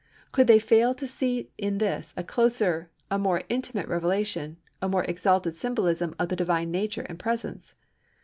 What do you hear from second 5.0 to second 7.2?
exalted symbolism of the Divine Nature and